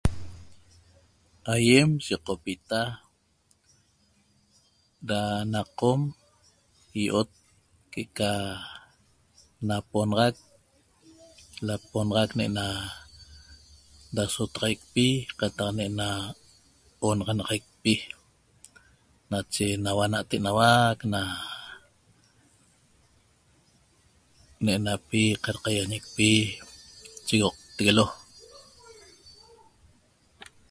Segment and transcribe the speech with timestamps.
[1.53, 2.81] Aiem yeqopita
[5.09, 5.21] ra
[5.53, 6.01] na qom
[7.01, 7.29] io'ot
[7.91, 8.31] que'eca
[9.67, 10.37] naponaxac
[11.67, 12.65] laponaxac ne'ena
[14.17, 15.07] rasotaxaicpi
[15.39, 16.07] qataq ne'ena
[17.07, 17.93] onaxanaxaicpi
[19.31, 21.21] nache enauac nateneua' na
[24.63, 26.29] ne'enapi qarqaiañicpi
[27.27, 28.05] chehoqtegueguelo